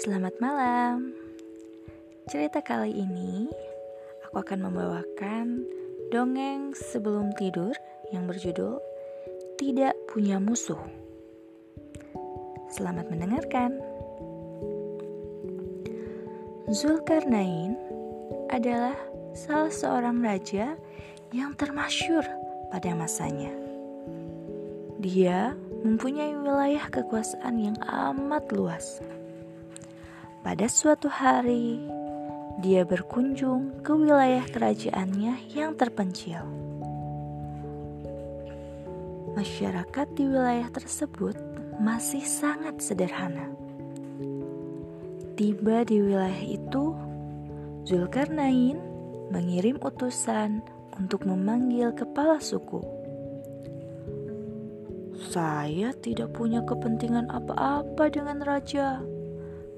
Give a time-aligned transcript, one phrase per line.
[0.00, 1.12] Selamat malam.
[2.24, 3.52] Cerita kali ini
[4.24, 5.68] aku akan membawakan
[6.08, 7.76] dongeng sebelum tidur
[8.08, 8.80] yang berjudul
[9.60, 10.80] Tidak Punya Musuh.
[12.72, 13.76] Selamat mendengarkan.
[16.72, 17.76] Zulkarnain
[18.48, 18.96] adalah
[19.36, 20.80] salah seorang raja
[21.28, 22.24] yang termasyur
[22.72, 23.52] pada masanya.
[24.96, 25.52] Dia
[25.84, 29.04] mempunyai wilayah kekuasaan yang amat luas.
[30.40, 31.84] Pada suatu hari,
[32.64, 36.40] dia berkunjung ke wilayah kerajaannya yang terpencil.
[39.36, 41.36] Masyarakat di wilayah tersebut
[41.76, 43.52] masih sangat sederhana.
[45.36, 46.96] Tiba di wilayah itu,
[47.84, 48.80] Zulkarnain
[49.28, 50.64] mengirim utusan
[50.96, 52.80] untuk memanggil kepala suku.
[55.20, 59.04] Saya tidak punya kepentingan apa-apa dengan raja,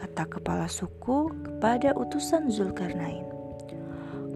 [0.00, 3.28] kata kepala suku kepada utusan Zulkarnain.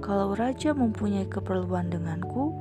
[0.05, 2.53] Kalau raja mempunyai keperluan denganku,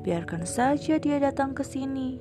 [0.00, 2.16] biarkan saja dia datang ke sini.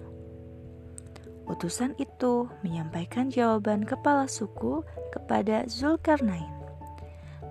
[1.48, 4.84] Utusan itu menyampaikan jawaban kepala suku
[5.16, 6.52] kepada Zulkarnain.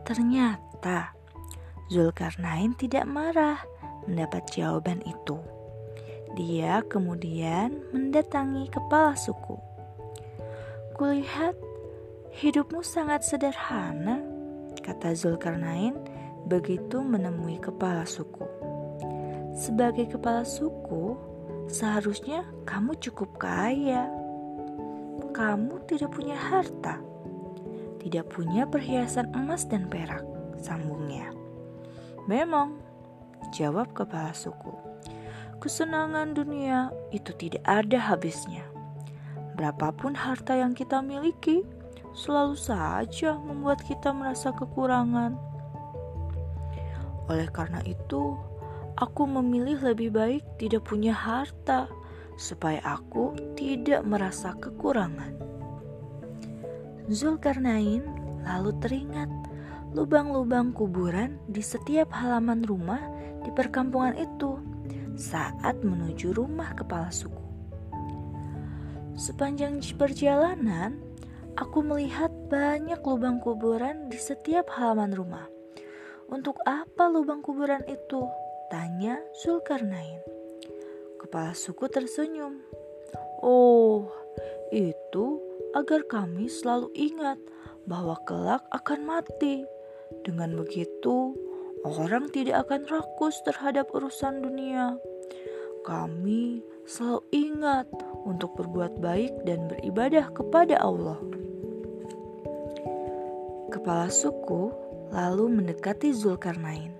[0.05, 1.17] Ternyata
[1.89, 3.65] Zulkarnain tidak marah
[4.05, 5.41] mendapat jawaban itu.
[6.37, 9.57] Dia kemudian mendatangi kepala suku.
[10.99, 11.57] Kulihat
[12.35, 14.19] hidupmu sangat sederhana,
[14.83, 15.95] kata Zulkarnain
[16.51, 18.43] begitu menemui kepala suku.
[19.55, 21.15] Sebagai kepala suku,
[21.71, 24.11] seharusnya kamu cukup kaya.
[25.35, 26.99] Kamu tidak punya harta,
[28.03, 30.23] tidak punya perhiasan emas dan perak,
[30.59, 31.31] sambungnya.
[32.31, 32.79] Memang,
[33.55, 34.95] jawab kepala suku
[35.65, 38.61] kesenangan dunia itu tidak ada habisnya.
[39.57, 41.65] Berapapun harta yang kita miliki,
[42.15, 45.35] selalu saja membuat kita merasa kekurangan.
[47.27, 48.39] Oleh karena itu,
[48.95, 51.91] aku memilih lebih baik tidak punya harta,
[52.35, 55.35] supaya aku tidak merasa kekurangan.
[57.07, 58.03] Zulkarnain
[58.43, 59.31] lalu teringat
[59.95, 62.99] lubang-lubang kuburan di setiap halaman rumah
[63.47, 64.59] di perkampungan itu
[65.15, 67.45] saat menuju rumah kepala suku.
[69.15, 70.99] Sepanjang perjalanan,
[71.55, 75.47] aku melihat banyak lubang kuburan di setiap halaman rumah.
[76.31, 78.27] Untuk apa lubang kuburan itu?
[78.73, 80.21] Tanya Zulkarnain.
[81.21, 82.61] Kepala suku tersenyum.
[83.45, 84.09] Oh,
[84.73, 85.41] itu
[85.77, 87.39] agar kami selalu ingat
[87.85, 89.67] bahwa kelak akan mati.
[90.25, 91.37] Dengan begitu,
[91.85, 94.97] Orang tidak akan rakus terhadap urusan dunia.
[95.85, 97.85] Kami selalu ingat
[98.25, 101.21] untuk berbuat baik dan beribadah kepada Allah.
[103.75, 104.71] Kepala suku
[105.11, 106.95] lalu mendekati Zulkarnain.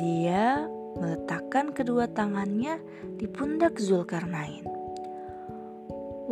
[0.00, 0.64] Dia
[0.96, 2.80] meletakkan kedua tangannya
[3.20, 4.64] di pundak Zulkarnain.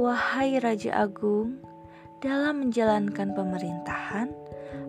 [0.00, 1.60] Wahai Raja Agung,
[2.24, 4.32] dalam menjalankan pemerintahan,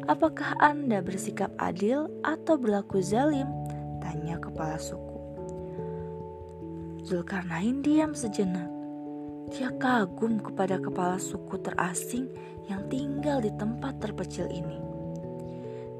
[0.07, 3.51] Apakah Anda bersikap adil atau berlaku zalim?
[3.99, 5.19] Tanya kepala suku.
[7.03, 8.71] Zulkarnain diam sejenak.
[9.51, 12.31] Dia kagum kepada kepala suku terasing
[12.67, 14.79] yang tinggal di tempat terpencil ini.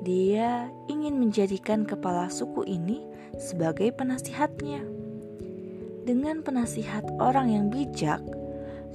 [0.07, 3.03] Dia ingin menjadikan kepala suku ini
[3.35, 4.83] sebagai penasihatnya.
[6.07, 8.23] Dengan penasihat orang yang bijak,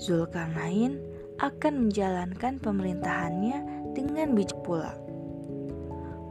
[0.00, 0.96] Zulkarnain
[1.36, 3.58] akan menjalankan pemerintahannya
[3.92, 4.96] dengan bijak pula.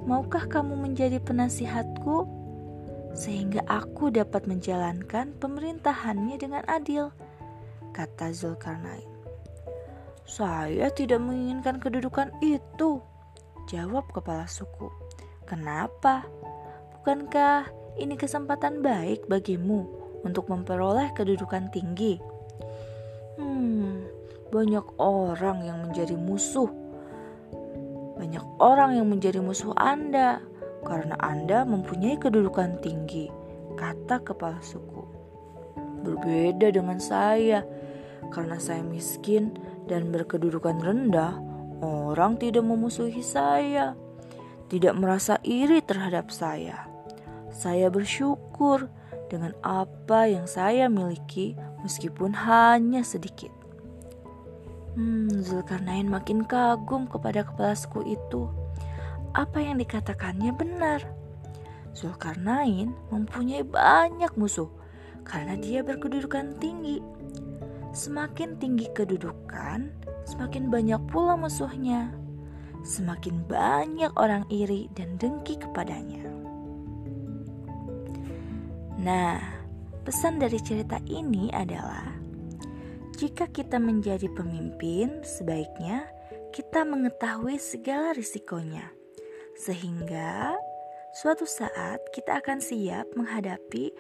[0.10, 2.26] Maukah kamu menjadi penasihatku
[3.14, 7.14] sehingga aku dapat menjalankan pemerintahannya dengan adil?
[7.94, 9.11] Kata Zulkarnain.
[10.32, 13.04] Saya tidak menginginkan kedudukan itu,
[13.68, 14.88] jawab kepala suku.
[15.44, 16.24] Kenapa?
[16.96, 17.68] Bukankah
[18.00, 19.84] ini kesempatan baik bagimu
[20.24, 22.16] untuk memperoleh kedudukan tinggi?
[23.36, 24.08] Hmm,
[24.56, 26.72] banyak orang yang menjadi musuh
[28.22, 30.46] banyak orang yang menjadi musuh Anda
[30.86, 33.34] karena Anda mempunyai kedudukan tinggi,
[33.74, 35.02] kata kepala suku.
[36.06, 37.66] Berbeda dengan saya,
[38.30, 39.58] karena saya miskin
[39.92, 41.36] dan berkedudukan rendah,
[41.84, 43.92] orang tidak memusuhi saya,
[44.72, 46.88] tidak merasa iri terhadap saya.
[47.52, 48.88] Saya bersyukur
[49.28, 53.52] dengan apa yang saya miliki, meskipun hanya sedikit.
[54.96, 58.48] Hmm, Zulkarnain makin kagum kepada kepala suku itu.
[59.36, 61.04] Apa yang dikatakannya benar.
[61.92, 64.72] Zulkarnain mempunyai banyak musuh
[65.28, 67.00] karena dia berkedudukan tinggi.
[67.92, 69.92] Semakin tinggi kedudukan,
[70.24, 72.16] semakin banyak pula musuhnya.
[72.82, 76.26] semakin banyak orang iri dan dengki kepadanya.
[78.98, 79.38] Nah,
[80.02, 82.10] pesan dari cerita ini adalah
[83.22, 86.10] jika kita menjadi pemimpin, sebaiknya
[86.50, 88.90] kita mengetahui segala risikonya,
[89.54, 90.58] sehingga
[91.14, 93.94] suatu saat kita akan siap menghadapi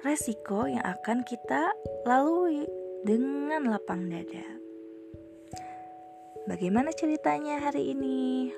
[0.00, 1.76] resiko yang akan kita
[2.08, 2.64] lalui
[3.02, 4.46] dengan lapang dada.
[6.48, 8.50] Bagaimana ceritanya hari ini?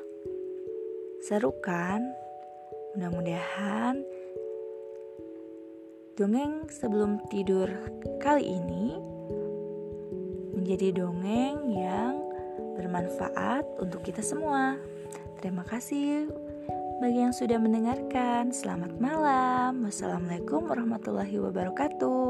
[1.20, 2.00] Seru kan?
[2.94, 4.00] Mudah-mudahan
[6.20, 7.64] Dongeng sebelum tidur
[8.20, 9.00] kali ini
[10.52, 12.20] menjadi dongeng yang
[12.76, 14.76] bermanfaat untuk kita semua.
[15.40, 16.28] Terima kasih
[17.00, 18.52] bagi yang sudah mendengarkan.
[18.52, 19.80] Selamat malam.
[19.80, 22.29] Wassalamualaikum warahmatullahi wabarakatuh.